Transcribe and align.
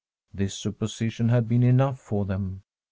This 0.33 0.57
supposition 0.57 1.29
had 1.29 1.47
been 1.47 1.61
enough 1.61 1.99
for 1.99 2.25
them. 2.25 2.63